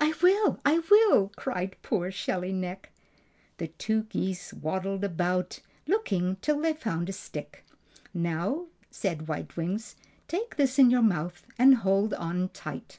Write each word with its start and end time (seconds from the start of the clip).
"I 0.00 0.14
will! 0.20 0.58
I 0.66 0.80
will!" 0.90 1.30
cried 1.36 1.76
poor 1.80 2.10
Shelly 2.10 2.52
Neck. 2.52 2.90
The 3.58 3.68
two 3.68 4.02
geese 4.02 4.52
waddled 4.52 5.04
about, 5.04 5.60
looking 5.86 6.38
till 6.42 6.60
they 6.60 6.72
found 6.72 7.08
a 7.08 7.12
stick. 7.12 7.64
"Now," 8.12 8.66
said 8.90 9.28
White 9.28 9.56
Wings, 9.56 9.94
"take 10.26 10.56
this 10.56 10.80
in 10.80 10.90
your 10.90 11.02
mouth 11.02 11.46
and 11.56 11.76
hold 11.76 12.12
on 12.14 12.48
tight!" 12.48 12.98